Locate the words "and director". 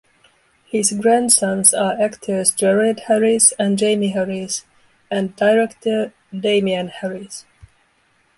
5.11-6.11